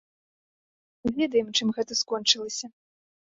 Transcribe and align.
Ведаем, 1.17 1.47
чым 1.59 1.67
гэта 1.77 1.99
скончылася. 2.01 2.67